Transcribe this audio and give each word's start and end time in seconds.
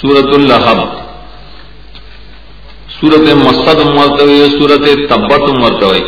سورت 0.00 0.34
الحب 0.34 0.78
سورت 3.00 3.28
مسد 3.44 3.80
مرتوی 3.80 4.48
سورت 4.58 4.84
تبت 5.10 5.48
مرتوی 5.54 6.00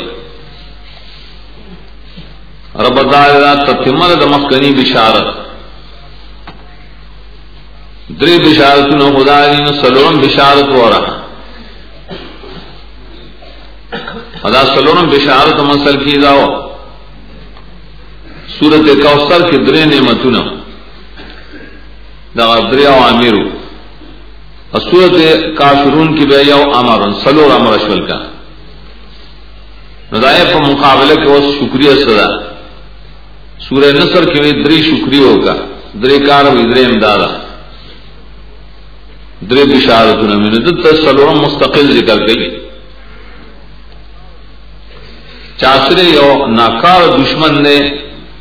رب 2.87 2.99
دا 3.13 3.55
تتمر 3.55 4.15
د 4.15 4.23
مخکنی 4.23 4.71
بشارت۔ 4.73 5.29
دری 8.21 8.39
بشارت 8.39 8.93
نو 9.01 9.11
خدا 9.17 9.39
دی 9.47 9.73
سلورم 9.81 10.19
بشارت 10.21 10.69
ہو 10.75 10.91
رہا 10.91 11.17
ادا 14.49 14.65
سلورم 14.75 15.09
بشارت 15.11 15.61
مسل 15.61 16.05
کی 16.05 16.21
جاؤ 16.21 16.45
سورت 18.59 18.89
کوثر 19.03 19.51
کے 19.51 19.59
درے 19.67 19.85
نعمتون 19.85 20.37
دا 22.39 22.59
دریا 22.71 22.93
عامرو 23.05 23.58
سورت 24.73 25.15
کافرون 25.57 26.17
کی 26.17 26.27
بے 26.27 26.43
you 26.43 26.63
Amar 26.75 27.01
silver 27.25 27.51
Amar 27.51 27.73
Ashwell 27.73 28.07
کا۔ 28.07 28.19
ندائے 30.13 30.45
پر 30.53 30.61
مقابلے 30.61 31.17
کے 31.17 31.29
وہ 31.29 31.53
شکریہ 31.53 31.95
سدا 32.05 32.27
سورہ 33.59 33.93
نصر 33.93 34.25
کی 34.33 34.41
بھی 34.41 34.53
دری 34.63 34.83
شکریہ 34.83 35.25
ہوگا، 35.27 35.55
دری 36.03 36.19
کار 36.19 36.45
و 36.45 36.63
دری 36.73 36.85
امداد۔ 36.85 37.21
دری 39.51 39.65
بشارت 39.65 40.23
میں 40.23 40.95
سلور 41.05 41.29
مستقل 41.29 42.01
ذکر 42.01 42.27
گئی 42.27 42.69
چاسرے 45.57 46.03
یو 46.03 46.47
ناکار 46.47 47.03
دشمن 47.19 47.63
نے 47.63 47.77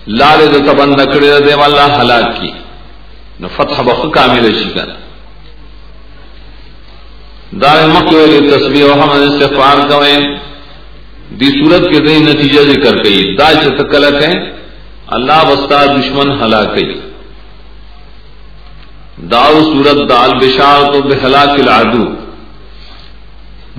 لال 0.07 0.39
تبند 0.67 1.01
نکڑے 1.01 1.39
دے 1.39 1.53
والا 1.53 1.85
ہلاک 2.01 2.41
کی۔ 2.41 2.51
نو 3.39 3.47
فتح 3.55 3.81
بخ 3.81 4.01
کامل 4.13 4.45
شکر 4.63 5.06
دار 7.51 7.87
مکویل 7.87 8.49
تصویر 8.51 8.89
و 8.89 8.93
ہم 8.93 9.09
استغفار 9.09 9.77
کوئے 9.89 10.17
دی 11.39 11.49
صورت 11.57 11.83
کے 11.91 11.99
دئی 12.05 12.19
نتیجہ 12.19 12.61
ذکر 12.71 13.01
کئی۔ 13.03 13.35
دا 13.37 13.47
چتکلک 13.63 14.23
ہے 14.23 14.33
اللہ 15.15 15.39
وستا 15.49 15.85
دشمن 15.85 16.31
ہلاک 16.41 16.75
داؤ 19.31 19.61
صورت 19.71 20.09
دال 20.09 20.31
بشار 20.39 20.91
تو 20.93 21.01
بے 21.07 21.15
ہلاک 21.23 21.59
العدو 21.59 22.03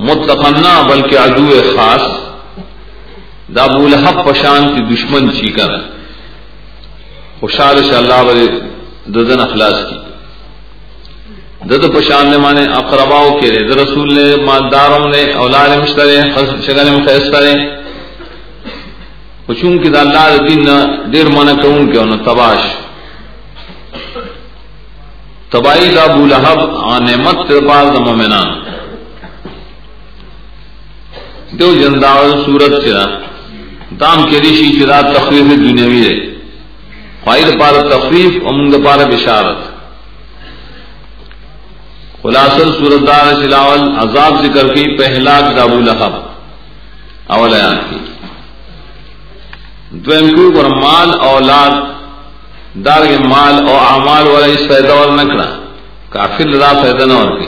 متفنا 0.07 0.75
بلکہ 0.89 1.19
عدو 1.19 1.47
خاص۔ 1.77 2.05
دا 3.55 3.67
بولحب 3.67 4.25
پشان 4.25 4.63
کی 4.73 4.95
دشمن 4.95 5.31
چی 5.37 5.49
کر 5.57 5.71
خوشحال 7.41 7.77
اللہ 7.97 8.23
بڑے 8.27 8.47
ددن 9.15 9.41
اخلاص 9.41 9.79
کی۔ 9.89 9.98
دد 11.71 11.85
پشان 11.95 12.27
نے 12.31 12.37
مانے 12.37 12.65
اقرباؤ 12.81 13.31
کے 13.41 13.49
رے 13.51 13.63
رسول 13.83 14.09
نے، 14.15 14.37
مالداروں 14.45 15.09
نے، 15.09 15.23
اولاد 15.33 15.69
مشترے 15.83 16.21
شگل 16.67 16.91
میں 16.91 17.03
خیسترے 17.07 17.55
چون 19.61 19.79
کی 19.83 19.89
دا 19.89 20.01
اللہ 20.01 20.37
دین 20.49 20.67
دیر 21.13 21.27
من 21.27 21.49
کون 21.63 21.93
کے 21.93 21.99
انہوں، 21.99 22.25
تباش۔ 22.25 22.63
تبائی 25.51 25.89
دا 25.95 26.03
ابو 26.03 26.27
لہب 26.27 26.61
نعمت 27.09 27.49
ترپال 27.49 27.87
دا 27.95 28.01
مومنان۔ 28.01 28.49
دو 31.59 31.75
جنداول 31.75 32.33
صورت 32.47 32.85
چرا 32.85 33.05
دام 34.01 34.27
کے 34.31 34.41
ریشی 34.41 34.69
چرا 34.81 35.01
تخفیف 35.01 35.47
دنیاوی 35.65 36.01
رے 36.05 36.15
خواہد 37.25 37.61
پار 37.61 37.75
تخفیف 37.91 38.33
امنگ 38.47 38.75
پار 38.85 38.99
بشارت۔ 39.11 39.78
خلاصل 42.29 42.71
صورت 42.79 43.07
دار 43.07 43.43
چلاول 43.43 43.81
عذاب 43.99 44.43
ذکر 44.43 44.75
کی، 44.75 44.97
پہلا 44.97 45.41
دابو 45.41 45.81
لہب 45.81 46.15
اول 47.27 47.55
کی۔ 47.91 47.97
دویم 49.91 50.35
کو 50.35 50.69
مال 50.69 51.11
اولاد 51.21 51.71
دار 52.75 53.07
کے 53.07 53.17
مال 53.19 53.55
اور 53.69 53.79
اعمال 53.91 54.27
والا 54.27 54.47
اس 54.47 54.69
فائدہ 54.69 54.93
اور 54.93 55.09
نکڑا 55.09 55.49
کافی 56.09 56.45
لدا 56.45 56.73
فائدہ 56.73 57.05
نہ 57.05 57.13
اور 57.13 57.41
کی 57.41 57.47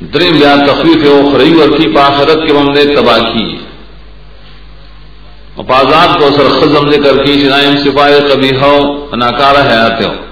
دریم 0.00 0.38
تخفیف 0.66 1.04
ہے 1.04 1.10
اور 1.10 1.78
کی 1.78 1.88
پاخرت 1.88 2.46
کے 2.46 2.52
ممنے 2.52 2.84
تباہ 2.84 3.18
کی۔ 3.18 3.56
افاظات 5.56 6.18
کو 6.18 6.28
سر 6.36 6.48
خزم 6.60 6.90
ذکر 6.90 7.24
کی 7.24 7.40
شنائم 7.40 7.76
سپاہی 7.76 8.20
کبھی 8.32 8.56
ہو 8.56 9.06
ناکارہ 9.16 9.62
حیات 9.68 10.06
ہو 10.06 10.31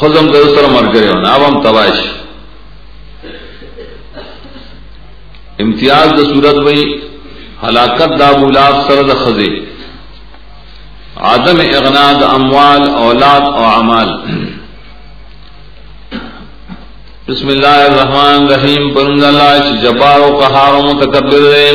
خزم 0.00 0.26
در 0.32 0.44
سر 0.54 0.68
مر 0.72 0.92
گئے 0.94 1.08
ہو 1.08 1.16
اب 1.32 1.46
ہم 1.46 1.60
تباش 1.62 1.98
امتیاز 5.64 6.08
دا 6.18 6.24
صورت 6.32 6.56
بھائی 6.64 6.84
ہلاکت 7.62 8.18
دا 8.20 8.30
بولاد 8.38 8.74
سرد 8.88 9.10
خزے 9.24 9.50
آدم 11.30 11.60
اغناد 11.60 12.22
اموال، 12.22 12.82
اولاد 13.06 13.42
او 13.56 13.64
اعمال 13.64 14.08
بسم 17.28 17.48
اللہ 17.48 17.78
الرحمن 17.88 18.46
الرحیم 18.46 18.88
پرند 18.94 19.24
اللہ 19.24 19.70
جبار 19.82 20.20
و 20.20 20.30
قہار 20.38 20.72
و 20.74 20.82
متکبر 20.82 21.44
دے. 21.52 21.68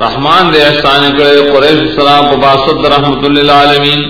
رحمان 0.00 0.52
دے 0.54 0.62
احسان 0.64 1.02
کرے، 1.18 1.36
قریش 1.52 1.78
السلام 1.80 2.26
پباسد 2.30 2.84
رحمت 2.94 3.24
اللہ 3.24 3.52
عالمین 3.52 4.02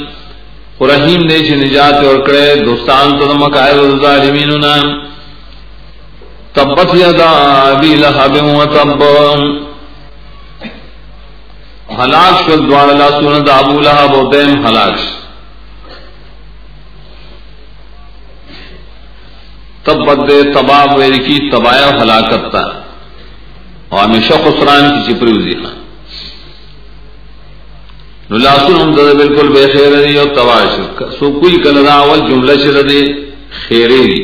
رحیم 0.80 1.26
دے 1.26 1.38
چھ 1.38 1.50
نجات 1.50 2.04
اور 2.04 2.16
کرے 2.26 2.54
دوستان 2.64 3.18
تو 3.18 3.34
مکائر 3.34 3.78
الظالمین 3.78 4.64
تبت 6.52 6.94
یدا 6.94 7.30
ابی 7.70 7.94
لہب 7.96 8.34
و 8.44 8.64
تب۔ 8.64 9.02
ہلاک 11.98 12.40
شل 12.46 12.68
دوار 12.68 12.86
لا 12.86 13.06
اللہ 13.06 13.20
سنت 13.20 13.50
ابو 13.50 13.80
لہب 13.80 14.14
و 14.14 14.30
دیم 14.30 14.66
ہلاک 14.66 14.98
تب 19.82 20.04
بدے 20.06 20.42
تباہ 20.52 20.84
ویر 20.96 21.16
کی 21.22 21.50
تبایا 21.50 21.88
ہلاکت 22.02 22.50
تھا 22.50 22.64
اور 23.88 24.04
ہمیشہ 24.04 24.34
خسران 24.44 24.90
کی 24.90 25.12
چپری 25.12 25.32
ہوئی 25.32 25.54
خان 28.30 28.40
لاسن 28.40 28.74
ہم 28.80 28.94
دد 28.94 29.14
بالکل 29.16 29.48
بے 29.52 29.64
خیر 29.72 29.94
دی 30.02 30.16
اور 30.18 30.28
تباہ 30.36 30.76
سو 31.18 31.30
کوئی 31.40 31.60
کل 31.62 31.88
اول 31.88 32.20
جملہ 32.28 32.54
چر 32.62 32.80
دے 32.88 33.00
خیرے 33.66 34.02
دی 34.06 34.20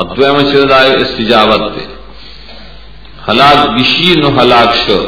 اب 0.00 0.16
تو 0.16 0.40
چر 0.52 0.66
دائے 0.68 0.90
استجابت 0.96 1.62
دے 1.76 1.84
ہلاک 3.28 3.58
بشی 3.76 4.14
نو 4.20 4.28
ہلاک 4.40 4.76
شو. 4.86 5.00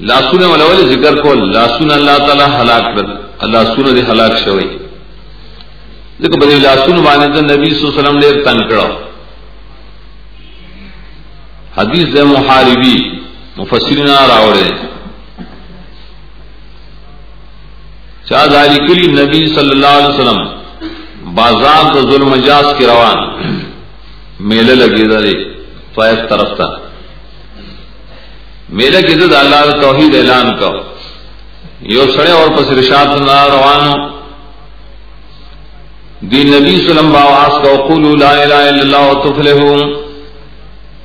لاسون 0.00 0.42
ولول 0.44 0.86
ذکر 0.88 1.20
کو 1.22 1.34
لاسون 1.34 1.90
اللہ 1.90 2.16
تعالی 2.26 2.46
ہلاک 2.60 2.84
کر 2.96 3.06
اللہ 3.44 3.74
سن 3.74 3.94
دے 3.96 4.02
ہلاک 4.10 4.38
شوی. 4.44 4.68
دیکھو 6.22 6.40
بڑے 6.40 6.58
لاسون 6.58 7.02
بانے 7.04 7.26
تو 7.34 7.40
نبی 7.40 7.70
صلی 7.70 7.86
اللہ 7.86 7.90
علیہ 7.90 8.00
وسلم 8.00 8.18
نے 8.18 8.42
تنکڑا 8.44 8.86
حدیث 11.76 12.14
دے 12.14 12.22
محاربی. 12.34 12.96
مفسرین 13.56 14.08
راوڑے 14.08 14.68
چاہ 18.28 18.46
داری 18.46 18.78
کلی 18.86 19.06
نبی 19.12 19.46
صلی 19.54 19.70
اللہ 19.70 19.94
علیہ 19.98 20.08
وسلم 20.08 20.40
بازار 21.34 21.92
تو 21.92 22.00
ظلم 22.10 22.34
جاس 22.46 22.74
کے 22.78 22.86
روان۔ 22.86 23.18
میلے 24.48 24.74
لگے 24.74 25.08
دارے 25.08 25.32
فائف 25.94 26.18
طرف 26.28 26.56
تھا 26.56 26.68
میرے 28.78 29.02
کسی 29.02 29.34
اللہ 29.36 29.64
نے 29.66 29.80
توحید 29.82 30.14
اعلان 30.14 30.48
کا۔ 30.60 30.70
یہ 31.94 32.10
سڑے 32.14 32.30
اور 32.30 32.48
پس 32.56 32.70
رشاد 32.78 33.20
نہ 33.20 33.38
روان 33.52 33.84
دی 36.30 36.42
نبی 36.44 36.76
سلم 36.88 37.10
باواس 37.12 37.54
کا 37.64 37.74
قول 37.86 38.04
لا 38.20 38.30
الہ 38.42 38.60
الا 38.70 38.82
اللہ 38.82 39.12
تفلح 39.24 39.60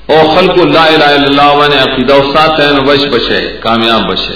او 0.08 0.36
خلق 0.36 0.58
لا 0.58 0.84
الہ 0.86 1.04
الا 1.04 1.28
اللہ 1.28 1.50
ون 1.56 1.74
عقیدہ 1.80 2.14
و 2.14 2.32
ساتھ 2.34 2.60
ہے 2.60 2.82
بش 2.82 3.06
بشے، 3.06 3.58
کامیاب 3.60 4.02
بشے۔ 4.12 4.36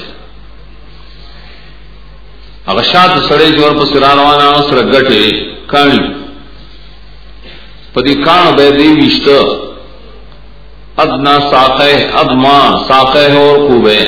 اغشات 2.66 3.12
سڑے 3.28 3.52
جو 3.52 3.66
اور 3.66 3.76
پس 3.76 3.96
روان 3.96 4.62
سر 4.70 4.82
گٹے 4.92 5.54
کانی 5.68 6.14
پدی 7.94 8.16
کان 8.16 8.56
بے 8.56 8.72
دی 8.72 8.88
وشتہ 8.88 9.40
ادنا 10.98 11.40
ساقے 11.40 11.94
ادما 11.94 12.60
ساقے 12.88 13.26
اور 13.26 13.58
خوبے 13.68 14.02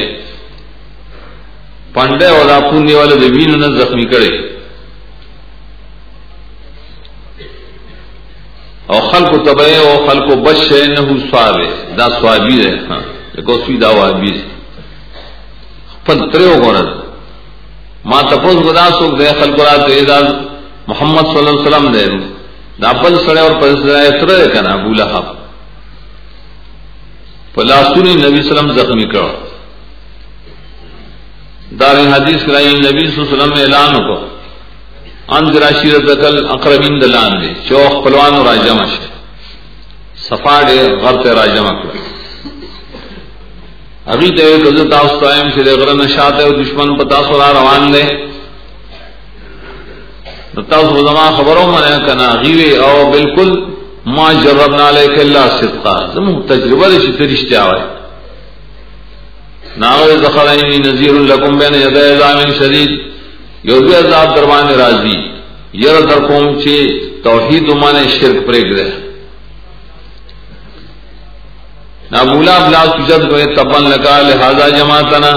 پنڈے 1.93 2.27
والا 2.27 2.59
پونی 2.59 2.93
والے 2.93 3.15
زمین 3.27 3.59
نے 3.61 3.67
زخمی 3.79 4.05
کرے۔ 4.05 4.52
اور 9.33 10.07
خل 10.07 10.19
کو 10.19 10.35
تبے 10.35 10.41
بش 10.41 10.71
ہے، 10.71 10.87
نہ 10.87 11.15
دا 11.97 12.09
سوابی 12.09 12.65
ہے 12.65 12.75
ہاں۔ 12.89 12.99
لیکن 13.33 13.55
سوی 13.65 13.77
دا 13.77 13.89
وابی 13.89 14.31
ہے۔ 14.31 14.41
پل 16.05 16.29
ترے 16.31 16.45
ہو 16.45 16.73
ما 18.05 18.21
تپوس 18.21 18.55
گدا 18.55 18.89
سوک 18.99 19.19
دے، 19.19 19.27
خلق 19.39 19.59
را 19.59 19.75
تو 19.75 19.93
اعزاز 19.93 20.23
محمد 20.87 21.21
صلی 21.21 21.37
اللہ 21.37 21.49
علیہ 21.49 21.59
وسلم 21.59 21.91
دے۔ 21.91 22.05
دا 22.81 22.91
بل 22.91 23.15
سڑے 23.25 23.39
اور 23.39 23.51
پر 23.61 23.69
سڑے 23.81 24.19
سر 24.19 24.27
دے 24.27 24.49
کنا، 24.53 24.73
ابو 24.73 24.93
لہب۔ 24.93 25.23
پلاسونی 27.55 28.13
نبی 28.13 28.43
سلم 28.43 28.71
زخمی 28.71 29.03
کرو۔ 29.03 29.27
دار 31.79 31.95
حدیث 31.95 32.45
کرائی، 32.45 32.67
نبی 32.67 33.07
صلی 33.07 33.21
اللہ 33.21 33.43
علیہ 33.43 33.53
وسلم 33.53 33.53
اعلان 33.53 33.97
کو۔ 33.97 34.25
ان 35.27 35.57
راشی 35.57 35.91
رتکل 35.91 36.47
اقربین 36.49 37.01
دلان 37.01 37.41
دے۔ 37.41 37.53
چوخ 37.69 38.05
پلوان 38.05 38.47
راجمہ 38.47 38.85
شے 40.23 40.35
صفا 40.35 40.61
دے 40.67 40.95
غرط 41.01 41.27
راجمہ 41.27 41.69
کرو 41.69 41.91
ابھی 44.05 44.27
تو 44.27 44.45
ایک 44.45 44.61
عزت 44.67 44.93
آستائم 44.93 45.49
سے 45.55 45.71
غرن 45.71 45.97
نشات 45.97 46.33
ہے 46.33 46.63
دشمن 46.63 46.97
پتا 46.97 47.21
سورا 47.21 47.53
روان 47.53 47.93
دے۔ 47.93 48.03
تاس 50.69 50.85
زما 50.85 51.29
خبروں 51.37 51.67
میں 51.67 52.07
کنا 52.07 52.33
غیوے 52.43 52.77
او 52.77 53.11
بالکل 53.11 53.49
ما 54.05 54.33
جربنا 54.33 54.89
علیک 54.89 55.19
اللہ 55.19 55.45
صدقا۔ 55.59 56.05
زم 56.13 56.41
تجربہ 56.41 56.87
دے 56.87 56.99
شتے 56.99 57.23
رشتے 57.23 57.55
آوے۔ 57.55 57.79
ناغر 59.77 60.17
دخلائنی 60.17 60.77
نذیر 60.77 61.13
لکم 61.13 61.57
بین 61.57 61.75
یدہ 61.75 61.99
ازام 61.99 62.51
شدید۔ 62.59 62.91
یوزی 63.63 63.95
عذاب 63.95 64.35
دربان 64.35 64.67
راضی۔ 64.67 65.17
یر 65.73 65.99
در 65.99 66.19
قوم 66.27 66.59
چے 66.61 66.77
توحید 67.23 67.69
مانے 67.69 68.03
شرک 68.09 68.47
پریگ 68.47 69.02
دے 72.13 72.23
بلا 72.29 72.83
تجد 72.95 73.29
کو 73.29 73.37
تبن 73.55 73.89
لگا 73.89 74.19
لہذا 74.27 74.67
جماعتنا 74.77 75.31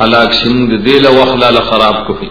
ہلاک 0.00 0.32
شند 0.40 0.72
دل 0.86 1.06
وخلا 1.16 1.50
خراب 1.70 2.06
کو 2.06 2.14
ہی 2.22 2.28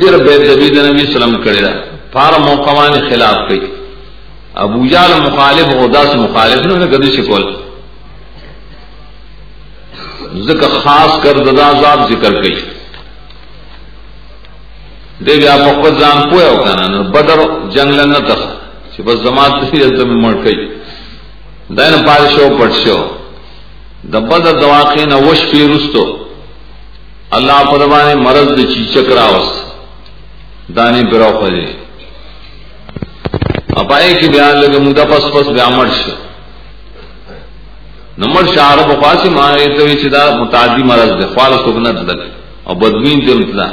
ډیر 0.00 0.16
به 0.24 0.36
دبی 0.48 0.68
د 0.74 0.78
نبی 0.86 1.04
سلام 1.12 1.34
کړی 1.44 1.60
دا۔ 1.62 1.72
پار 2.12 2.32
موقوان 2.38 2.92
خلاف 3.08 3.36
کوي 3.48 3.60
ابو 4.64 4.86
جال 4.86 5.10
مخالف 5.26 5.68
او 5.74 5.86
داس 5.88 6.14
مخالف 6.14 6.62
نه 6.72 6.86
کدی 6.86 7.10
شکول 7.16 7.44
ذکر 10.48 10.68
خاص 10.84 11.22
کر 11.22 11.38
ددا 11.46 11.66
عذاب 11.70 12.08
ذکر 12.10 12.40
کوي 12.42 12.54
دی 15.26 15.36
بیا 15.40 15.56
په 15.56 15.70
خپل 15.76 15.98
ځان 16.00 16.30
پوهه 16.30 16.52
وکنه 16.52 17.02
بدر 17.02 17.38
جنگ 17.74 17.90
لنه 18.00 18.20
ته 18.20 18.36
چې 18.96 19.00
بس 19.02 19.16
زمات 19.26 19.52
ته 19.60 19.96
زمي 19.96 20.16
مړ 20.24 20.34
کوي 20.44 20.71
دین 21.76 21.94
پال 22.06 22.22
شو، 22.34 22.48
پټ 22.58 22.72
شو. 22.84 22.98
د 24.12 24.14
بد 24.16 24.46
وش 25.26 25.40
پی 25.50 25.60
رستو. 25.72 26.04
الله 27.36 27.60
په 27.70 27.86
باندې 27.92 28.14
مرض 28.26 28.48
د 28.58 28.60
چی 28.72 28.84
چکراوس 28.94 29.48
دانی 30.76 31.02
برو 31.10 31.32
پدې. 31.40 31.66
اپای 33.80 34.14
کی 34.20 34.28
بیان 34.28 34.56
لګه 34.62 34.78
مودا 34.78 35.04
پس 35.04 35.24
پس 35.34 35.46
بیا 35.56 35.68
مړ 35.68 35.88
شو. 36.00 36.14
نمبر 38.18 38.46
شعر 38.54 38.78
په 38.88 38.94
پاسي 39.02 39.28
ما 39.28 39.56
ته 39.56 39.94
چې 40.00 40.08
دا 40.12 40.22
متعدی 40.40 40.82
مرض 40.82 41.10
ده 41.20 41.26
خالص 41.34 41.60
سګنت 41.66 41.98
ده 42.06 42.14
او 42.66 42.74
بدوین 42.74 43.20
دې 43.26 43.34
متلا 43.40 43.68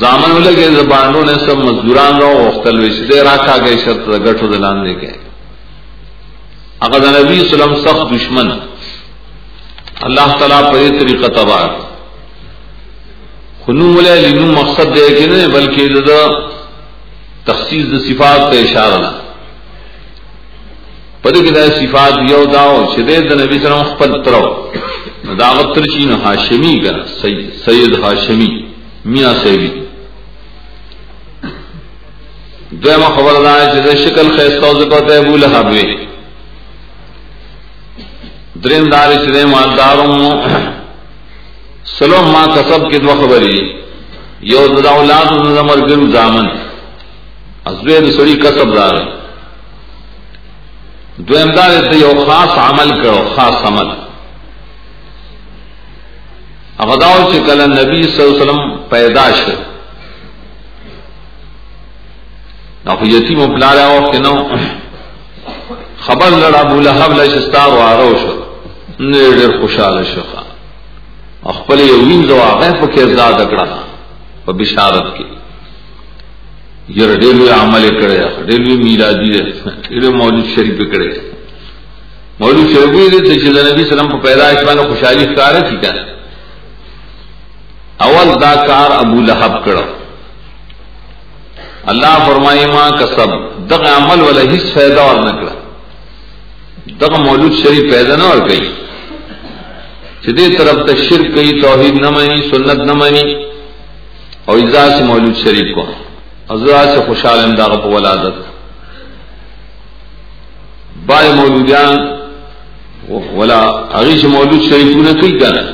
زامن 0.00 0.30
ولګي 0.36 0.74
زبانو 0.78 1.22
نے 1.24 1.34
سب 1.46 1.58
مزدوران 1.58 2.20
رو 2.20 2.32
وختل 2.46 2.84
وشته 2.84 3.22
راکا 3.22 3.56
گئی 3.64 3.76
شرط 3.84 4.08
غټو 4.08 4.46
دلان 4.52 4.84
دے 4.84 4.94
گئے. 5.00 5.27
اگر 6.86 7.00
نبی 7.18 7.40
وسلم 7.40 7.74
سخت 7.84 8.12
دشمن 8.14 8.48
اللہ 10.08 10.36
تعالیٰ 10.38 10.62
پر 10.70 10.78
یہ 10.78 10.98
طریقہ 10.98 11.28
تباہ 11.36 11.66
خنو 13.64 13.86
ملے 13.92 14.14
لنو 14.20 14.46
مقصد 14.52 14.94
دے 14.96 15.06
کہ 15.14 15.26
نہیں، 15.26 15.48
بلکہ 15.54 16.00
دا 16.08 16.20
تخصیص 17.52 17.86
دا 17.92 17.98
صفات 18.08 18.40
کا 18.52 18.58
اشارہ 18.58 18.98
نہ 19.02 19.10
پدې 21.22 21.40
کې 21.44 21.50
دا 21.54 21.64
صفات 21.80 22.14
یو 22.30 22.44
داو 22.52 22.76
چې 22.92 23.00
د 23.30 23.32
نبی 23.42 23.58
سلام 23.62 23.82
خپل 23.92 24.22
ترو 24.24 24.46
دعوت 25.38 25.74
ترچی 25.74 26.04
نو 26.10 26.16
هاشمی 26.24 26.74
ګر 26.84 26.96
سید 27.20 27.50
سید 27.64 27.92
هاشمی 28.04 28.50
میاں 29.04 29.34
سیوی 29.42 29.70
دویمه 32.82 33.08
خبر 33.16 33.34
ده 33.42 33.72
چې 33.72 33.78
د 33.86 33.96
شکل 34.04 34.30
خیسته 34.36 34.66
او 34.66 34.78
زکات 34.80 35.10
ابو 35.10 35.36
لهب 35.36 35.66
وی 35.72 36.07
درین 38.64 38.90
دار 38.92 39.12
چرے 39.24 39.44
مالداروں 39.46 40.14
سلو 41.98 42.20
ما 42.32 42.44
کسب 42.54 42.90
کی 42.90 42.98
دو 42.98 43.14
خبری 43.20 43.58
یو 44.52 44.66
دا 44.82 44.90
اولاد 44.90 45.32
نظمر 45.32 45.80
گرم 45.88 46.10
زامن 46.12 46.46
ازویر 47.70 48.10
سڑی 48.16 48.36
کسب 48.42 48.74
دار 48.76 48.94
دویم 51.28 51.50
دار 51.54 51.70
سے 51.90 51.96
یو 51.98 52.12
خاص 52.26 52.58
عمل 52.58 52.90
کرو، 53.02 53.22
خاص 53.36 53.64
عمل 53.66 53.88
اغداو 56.78 57.32
چې 57.32 57.46
کله 57.46 57.66
نبی 57.66 58.02
صلی 58.02 58.22
الله 58.24 58.34
علیه 58.34 58.42
وسلم 58.42 58.78
پیدا 58.90 59.24
شو 59.38 59.56
نو 62.86 63.06
یتیم 63.06 63.46
بلاله 63.46 63.82
او 63.82 64.10
کنو 64.12 64.34
خبر 66.06 66.30
لڑا 66.30 66.62
بولا 66.62 66.92
حب 66.98 67.12
لشستا 67.20 67.64
وارو 67.66 68.37
شو 68.98 69.34
ډېر 69.38 69.60
خوشاله 69.60 70.04
شوخه 70.04 70.42
خپل 71.58 71.80
یو 71.80 71.98
وین 72.06 72.22
زو 72.28 72.36
هغه 72.40 72.70
په 72.80 72.86
کې 72.86 73.16
زاد 73.16 73.40
کړه 73.50 73.66
په 74.46 74.52
بشارت 74.52 75.06
کې. 75.16 75.26
یره 76.88 77.14
ډېر 77.22 77.52
عمل 77.60 77.84
کړی 78.00 78.18
ډېر 78.48 78.58
لوی 78.64 78.76
میلادي 78.76 79.30
ډېر 79.90 80.12
مولوی 80.20 80.54
شریف 80.54 80.78
کړی 80.92 81.10
مولوی 82.40 82.74
شریف 82.74 82.94
دې 83.12 83.34
چې 83.42 83.48
د 83.56 83.58
نبی 83.68 83.84
سلام 83.84 84.08
په 84.08 84.18
پیدائش 84.26 84.58
باندې 84.66 84.88
خوشحالي 84.90 85.24
ښکارا 85.30 85.60
کی 85.68 85.76
کړه 85.82 86.04
اول 88.06 88.28
دا 88.40 88.54
کار 88.66 88.90
ابو 88.90 89.20
لہب 89.28 89.54
کړه. 89.64 89.84
الله 91.90 92.14
فرمایي، 92.26 92.66
ما 92.66 92.90
کسب. 93.00 93.30
دغه 93.70 93.88
عمل 93.98 94.20
ولا 94.20 94.42
هیڅ 94.52 94.64
فائدہ 94.74 95.02
ورنکړه 95.08 95.54
دغه 97.00 97.18
مولود 97.18 97.52
شریف 97.62 97.92
پیدا 97.92 98.16
نه 98.16 98.26
ور 98.30 98.48
کوي 98.48 98.77
چې 100.22 100.30
دې 100.30 100.58
طرف 100.58 100.78
ته 100.86 100.96
شرک 101.08 101.34
کوي 101.34 101.60
توحید 101.62 101.94
نه 101.94 102.10
مانی 102.10 102.42
سنت 102.50 102.80
نه 102.90 102.92
مانی 102.92 103.24
او 104.46 104.54
اجزا 104.54 104.98
سے 104.98 105.04
مولود 105.04 105.36
شریف 105.44 105.74
کو۔ 105.74 105.84
ازرا 106.54 106.84
سے 106.94 107.00
خوشحال 107.06 107.38
انداغ 107.38 107.76
په 107.82 107.88
ولادت۔ 107.96 108.36
بای 111.06 111.32
مولودیان، 111.32 112.18
ولا 113.36 113.60
هغه 113.94 114.18
چې 114.20 114.24
مولود 114.24 114.62
شریفونه 114.70 115.12
کوي 115.20 115.32
کنه 115.40 115.64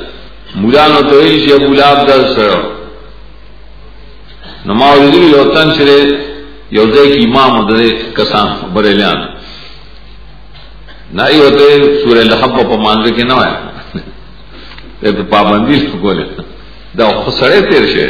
مولانو 0.54 1.00
ته 1.11 1.14
یې 1.23 1.49
چې 1.49 1.52
ابو 1.52 1.75
لاب 1.75 2.07
در 2.07 2.23
سره 2.37 2.75
نو 4.66 4.75
مولودی 4.75 5.23
یو 5.37 5.45
تن 5.54 5.71
چې 5.76 5.83
یو 6.71 6.85
ځای 6.95 7.07
کې 7.12 7.25
امام 7.25 7.69
درې 7.69 7.88
کسان 8.14 8.49
بریلیان 8.75 9.19
نہ 11.16 11.23
یہ 11.33 11.42
ہوتے 11.42 11.66
سورہ 12.02 12.23
لحب 12.30 12.57
کو 12.69 12.76
مانگے 12.85 13.11
کے 13.16 13.25
نہ 13.30 13.35
آیا 15.04 15.23
پابندی 15.30 15.76
بولے 16.00 16.25
دا 16.99 17.08
خسڑے 17.25 17.61
تیر 17.70 17.87
شے 17.87 18.06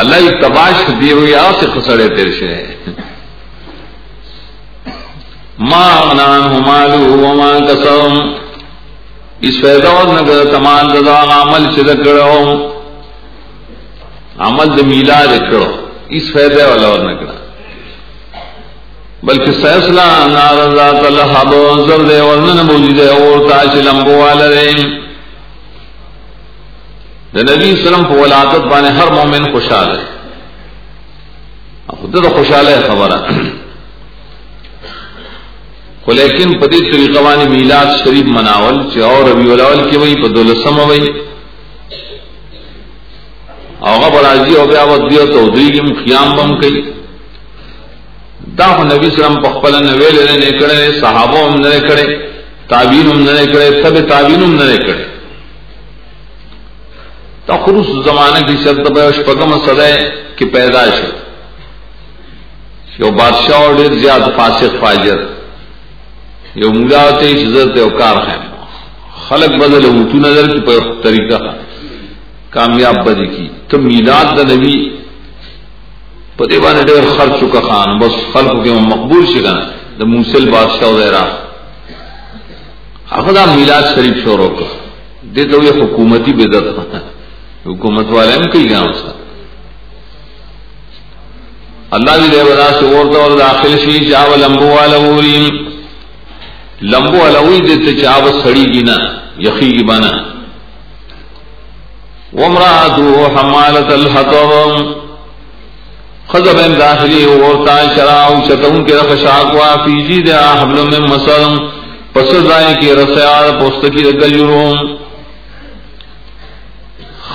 اللہ 0.00 0.28
تباش 0.42 0.90
دی 1.00 1.12
ہوئی 1.12 1.34
آ 1.34 1.50
سے 1.60 1.66
خسڑے 1.74 2.08
تیر 2.16 2.30
شے 2.38 2.54
ماں 5.70 6.14
نان 6.14 6.42
مالو 6.66 7.00
وما 7.22 7.50
کسم 7.68 8.18
اس 9.40 9.60
فیضا 9.60 10.02
نگر 10.04 10.44
تمام 10.52 10.92
ددا 10.92 11.18
عمل 11.32 11.66
سے 11.74 11.94
کرو 12.04 12.38
عمل 14.46 14.76
د 14.76 14.86
میلاد 14.86 15.36
کرو 15.50 15.66
اس 16.16 16.32
فیضے 16.32 16.64
والا 16.64 16.88
اور 16.88 16.98
نگر 17.00 17.34
بلکہ 19.26 19.50
فیصلہ 19.60 20.06
نار 20.32 20.58
ذات 20.74 21.04
الحب 21.06 21.52
زر 21.86 22.02
دے 22.08 22.20
ورنن 22.20 22.66
موجود 22.66 22.98
ہے 22.98 23.08
اور 23.08 23.48
تا 23.48 23.62
لمبو 23.86 24.18
والے 24.18 24.64
د 27.34 27.38
نبی 27.50 27.66
سلام 27.84 28.04
په 28.10 28.14
ولادت 28.22 28.62
باندې 28.72 28.90
هر 28.98 29.08
مؤمن 29.14 29.52
خوشاله 29.52 29.98
خود 32.00 32.12
ته 32.12 32.28
خوشاله 32.36 32.80
خبره 32.88 33.18
خو 36.04 36.12
لیکن 36.20 36.48
په 36.60 36.66
دې 36.66 36.80
طریقه 36.92 37.48
میلاد 37.54 37.88
شریف 38.04 38.26
مناول 38.36 38.76
چې 38.92 38.98
اور 38.98 39.28
ربیع 39.30 39.52
الاول 39.52 39.90
کې 39.90 39.96
وای 39.96 40.14
په 40.22 40.28
دولسمه 40.28 40.82
وای 40.88 41.02
هغه 43.82 44.08
برازي 44.14 44.56
او 44.56 44.66
بیا 44.72 44.84
ودیو 44.92 45.26
ته 45.34 45.50
دوی 45.56 45.68
قیام 46.04 46.28
بم 46.36 46.50
کوي 46.60 46.97
دا 48.58 48.66
خو 48.76 48.84
نبی 48.84 49.10
سلام 49.16 49.36
په 49.42 49.48
خپل 49.58 49.74
نه 49.82 49.92
ویل 50.00 50.18
نه 50.40 50.50
کړي 50.60 51.00
صحابه 51.00 51.38
هم 51.46 51.60
نه 51.60 51.80
کړي 51.80 52.08
تابعین 52.68 53.06
هم 53.12 53.20
نه 53.24 53.46
کړي 53.52 53.84
تبع 53.84 54.00
تابعین 54.00 54.42
هم 54.42 54.56
نه 54.56 54.76
کړي 54.76 55.04
تخرص 57.48 57.90
زمانہ 58.04 58.40
کی 58.46 58.56
شرط 58.64 58.86
پگم 59.26 59.52
سدے 59.66 59.92
کی 60.36 60.44
پیدائش 60.54 60.96
یو 62.98 63.10
بادشاہ 63.18 63.62
اور 63.64 63.74
ڈیر 63.76 63.92
زیاد 64.02 64.20
فاسق 64.36 64.74
فاجر. 64.80 65.18
یو 66.62 66.72
مولا 66.72 66.86
ملاوت 66.86 67.22
عزت 67.22 67.78
او 67.78 67.88
کار 67.98 68.16
ہے 68.28 68.36
خلق 69.28 69.52
بدل 69.62 69.84
او 69.86 69.92
تو 70.12 70.18
نظر 70.18 70.46
کی 70.52 70.60
طریقہ 71.02 71.38
کامیاب 72.54 72.96
بدی 73.06 73.26
کی 73.36 73.48
تو 73.68 73.78
میلاد 73.78 74.36
دا 74.36 74.42
نبی 74.52 74.76
پتے 76.48 76.58
بانے 76.60 76.82
ڈیر 76.88 77.04
خرچ 77.16 77.32
چکا 77.40 77.60
خان، 77.60 77.98
بس 77.98 78.14
خلق 78.32 78.64
کے 78.64 78.70
مقبول 78.72 79.24
شکن 79.26 79.58
دا 79.98 80.04
موسل 80.08 80.48
بادشاہ 80.50 80.88
وغیرہ 80.88 81.22
خدا 83.24 83.44
میلاد 83.54 83.82
شریف 83.94 84.16
شوروں 84.24 84.48
کا 84.56 84.66
دے 85.34 85.44
تو 85.50 85.62
یہ 85.64 85.74
حکومتی 85.80 86.32
بدت 86.38 86.66
حکومت 87.66 88.12
والے 88.12 88.38
میں 88.38 88.50
کئی 88.52 88.70
گاؤں 88.70 88.92
سے 88.98 89.10
اللہ 91.96 92.16
بھی 92.20 92.28
دے 92.28 92.42
بدا 92.44 92.68
سے 92.78 92.84
اور 92.96 93.12
تو 93.14 93.36
داخل 93.38 93.76
شی، 93.84 93.98
چاو 94.10 94.36
لمبو 94.36 94.66
والا 94.66 94.96
لمبو 96.92 97.24
الوی 97.24 97.58
دیتے 97.66 97.92
چاو 98.02 98.40
سڑی 98.42 98.64
کی 98.72 98.82
نا 98.88 98.96
یقی 99.46 99.70
کی 99.72 99.84
بنا۔ 99.84 100.12
ومرا 102.32 102.72
حمالت 103.36 103.92
الحطب۔ 103.92 105.07
خزب 106.32 106.58
ان 106.58 106.74
داخلی 106.78 107.24
اور 107.24 107.66
تا 107.66 107.76
شراؤ 107.94 108.32
چتوں 108.46 108.84
کے 108.86 108.94
رخ 108.94 109.10
شاکوا 109.20 109.74
فی 109.84 110.00
جی 110.06 110.20
دے 110.22 110.32
حبل 110.32 110.80
میں 110.88 110.98
مسلم 111.00 111.52
پسر 112.12 112.40
دائیں 112.48 112.74
کی 112.80 112.92
رسیار 112.94 113.44
پوستکی 113.60 114.02
گجروم 114.18 114.96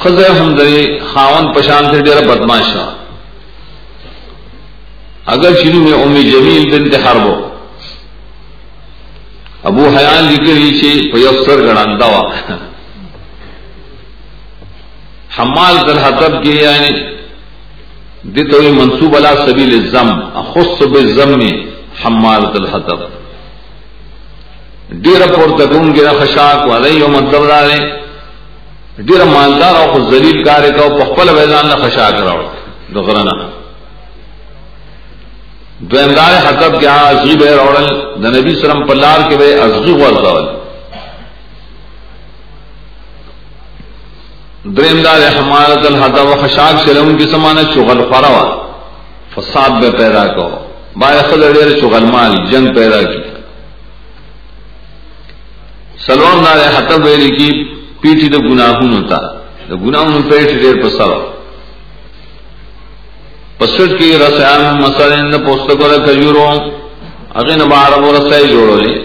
خزر 0.02 0.30
ہم 0.40 0.54
دے 0.58 1.00
خاون 1.14 1.52
پشان 1.54 1.86
سے 1.94 2.02
ڈیرا 2.02 2.20
بدماشا 2.28 2.86
اگر 5.34 5.56
شروع 5.64 5.82
میں 5.84 5.94
امی 5.94 6.24
جمیل 6.24 6.70
بنت 6.72 6.96
حرب 7.06 7.28
ابو 9.72 9.88
حیان 9.98 10.24
لکھ 10.24 10.44
ذکر 10.44 10.60
نیچے 10.60 10.92
پیسر 11.14 11.64
گڑان 11.66 12.00
دوا 12.00 12.22
حمال 15.38 15.78
تل 15.86 15.98
حتب 15.98 16.44
کے 16.44 16.52
یعنی 16.52 17.13
دت 18.26 18.54
ہوئی 18.54 18.72
منصوب 18.72 19.16
اللہ 19.16 19.46
سبیل 19.46 19.90
زم 19.92 20.10
خص 20.54 20.84
زم 21.16 21.38
میں 21.40 21.54
حمال 22.06 22.46
تل 22.54 22.66
حتب 22.74 23.02
ڈیر 25.04 25.26
پور 25.34 25.58
تکون 25.60 25.92
گرا 25.96 26.12
خشاک 26.20 26.68
والے 26.70 26.92
مطلب 27.12 27.48
دارے 27.50 27.78
ډیر 29.00 29.24
مالدار 29.26 29.76
او 29.76 30.00
ذلیل 30.10 30.44
کار 30.44 30.70
کو 30.78 30.90
په 30.98 31.06
خپل 31.12 31.30
ویلان 31.36 31.68
نه 31.68 31.76
خشا 31.84 32.10
کراو 32.12 32.42
دغرنا 32.94 33.32
دویمدار 35.82 36.34
حقب 36.48 36.80
کیا 36.80 36.98
عجیب 37.10 37.44
ہے 37.44 37.54
روڑل 37.56 37.88
د 38.24 38.36
نبی 38.36 38.56
سلام 38.62 38.86
پلار 38.88 39.30
کے 39.30 39.38
بے 39.38 39.54
ازغی 39.62 39.94
ورزول 40.02 40.46
دریمدار 44.78 45.22
حمالت 45.38 45.86
الحدب 45.86 46.28
و 46.28 46.36
خشاک 46.42 46.76
سلم 46.86 47.18
کی 47.18 47.24
سمانا 47.24 47.64
چغل 47.64 48.00
فروا 48.12 48.46
فساد 49.36 49.70
بے 49.82 49.90
پیدا 49.98 50.26
کو۔ 50.28 50.50
بائے 51.00 51.22
خل 51.30 51.54
ڈیر 51.54 51.80
چغل 51.80 52.04
مال 52.04 52.36
جنگ 52.52 52.74
پیدا 52.76 53.02
کی۔ 53.02 53.22
سلوم 56.06 56.44
دار 56.46 56.60
حتب 56.78 57.06
ویلی 57.06 57.30
کی 57.38 57.50
پیٹی 58.02 58.30
د 58.30 58.36
گناہوں 58.36 59.02
تا۔ 59.10 59.20
د 59.70 59.72
گناہوں 59.86 60.22
پیٹ 60.30 60.50
ډیر 60.62 60.76
پسر 60.84 61.12
پسٹ 63.58 63.92
کی 64.00 64.18
رسیان 64.18 64.82
مسلین 64.82 65.32
د 65.32 65.46
پوستکو 65.46 65.88
د 65.88 65.96
کجورو 66.06 66.50
اغه 67.36 67.56
نه 67.56 67.66
بار 67.66 67.92
اور 67.94 68.14
رسای 68.14 68.44
جوړولې 68.54 68.96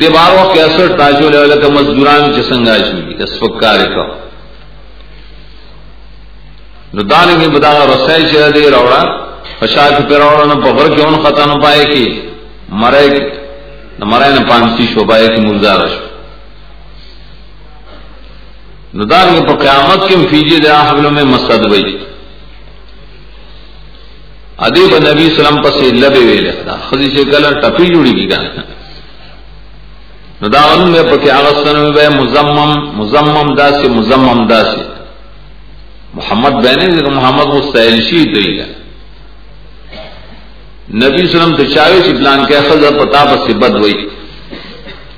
دی 0.00 0.08
بار 0.08 0.30
وخت 0.38 0.58
اثر 0.58 0.88
تاجو 0.96 1.28
له 1.30 1.46
لکه 1.46 1.68
مزدوران 1.68 2.22
چې 2.34 2.42
څنګه 2.50 2.74
شي 2.86 3.14
د 3.18 3.26
سپکار 3.26 3.80
کو 3.94 4.29
نو 6.94 7.02
دانه 7.02 7.34
کې 7.40 7.48
بدا 7.54 7.72
رسای 7.84 8.22
چې 8.30 8.52
دی 8.54 8.70
راوړه 8.70 9.02
فشاک 9.60 10.08
پر 10.08 10.20
راوړه 10.20 10.46
نو 10.50 10.56
په 10.62 10.68
ور 10.76 10.86
اون 11.00 11.16
خطا 11.24 11.44
نه 11.44 11.56
پائے 11.62 11.84
کی، 11.92 12.06
مرای 12.68 13.08
نه 13.98 14.04
مرای 14.12 14.32
نه 14.32 14.40
پانسی 14.48 14.86
شوبای 14.94 15.26
کی 15.34 15.40
مردار 15.46 15.86
شو. 15.88 16.04
ندار 18.98 19.26
کے 19.34 19.40
پا 19.46 19.54
قیامت 19.64 20.08
کے 20.08 20.14
فیجی 20.30 20.56
دے 20.62 20.70
حبلوں 20.88 21.10
میں 21.16 21.24
مسد 21.24 21.64
وئی 21.70 21.96
ادیب 24.66 24.96
نبی 25.06 25.26
سلام 25.36 25.56
پس 25.62 25.76
لبے 26.02 26.22
وے 26.28 26.34
لکھتا 26.46 26.74
خزی 26.88 27.08
سے 27.14 27.24
کلر 27.30 27.60
ٹپی 27.60 27.86
جوڑی 27.92 28.12
کی 28.14 28.28
گانا. 28.30 28.62
نداون 30.42 30.90
میں 30.92 31.02
پکے 31.10 31.30
آغستن 31.30 31.78
میں 31.82 31.92
بے 31.96 32.08
مزمم 32.20 32.70
مزمم 32.98 33.54
دا 33.58 33.68
مزمم 33.96 34.46
دا 34.50 34.60
محمد 36.14 36.50
بہنے 36.50 36.94
سے 36.94 37.10
محمد 37.14 37.46
مستحل 37.46 38.02
شید 38.02 38.36
دئی 38.36 38.58
گا۔ 38.58 38.64
نبی 40.94 41.26
سلم 41.26 41.56
تو 41.56 41.64
چاہے 41.64 42.00
چی 42.00 42.12
پلان 42.12 42.46
کے 42.46 42.60
خزر 42.60 42.98
پتا 42.98 43.24
پس 43.24 43.54
بد 43.54 43.74
وئی 43.80 44.08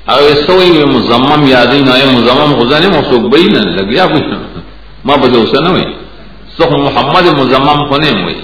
او 0.05 0.29
سوئی 0.47 0.71
میں 0.71 0.85
مزمم 0.85 1.47
یادی 1.47 1.79
نہ 1.79 1.89
ہے 1.89 2.05
مزمم 2.05 2.53
غزانے 2.53 2.87
موسوق 2.87 3.33
بئی 3.33 3.43
نہ 3.43 3.57
لگیا 3.57 4.05
کوئی۔ 4.05 4.23
ما 5.05 5.15
بجے 5.15 5.39
اسے 5.39 5.61
نہ 5.61 5.67
ہوئی۔ 5.67 5.83
سخ 6.57 6.71
محمد 6.71 7.25
مزمم 7.25 7.79
ہونے 7.89 8.09
ہوئی۔ 8.09 8.41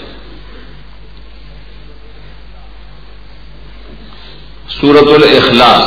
سورت 4.70 5.08
الاخلاص 5.08 5.86